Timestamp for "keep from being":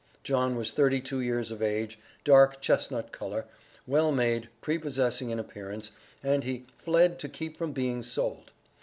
7.29-8.01